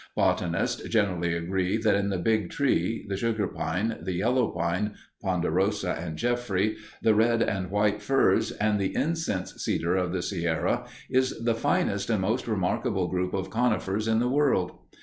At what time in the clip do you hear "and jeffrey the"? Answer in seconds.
5.91-7.13